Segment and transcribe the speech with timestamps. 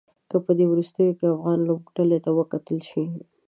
[0.29, 3.03] که په دې وروستيو کې افغان لوبډلې ته وکتل شي.